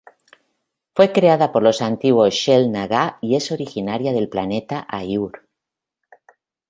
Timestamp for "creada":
1.11-1.51